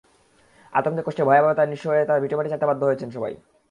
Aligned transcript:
আতঙ্কে, 0.73 1.01
কষ্টে, 1.05 1.23
ভয়াবহতায়, 1.29 1.69
নিঃস্ব 1.71 1.85
হয়ে 1.89 2.01
নিজের 2.01 2.21
ভিটেমাটি 2.23 2.49
ছাড়তে 2.51 2.67
বাধ্য 2.69 2.81
হয়েছেন 2.87 3.09
সবাই। 3.15 3.33